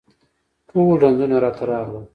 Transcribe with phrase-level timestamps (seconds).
[0.69, 2.03] ټول رنځونه راته راغلل